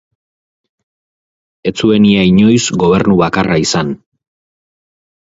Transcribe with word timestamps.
Ez 1.71 1.73
zuen 1.83 2.07
ia 2.11 2.23
inoiz 2.29 2.63
gobernu 2.83 3.17
bakarra 3.19 3.59
izan. 3.65 3.93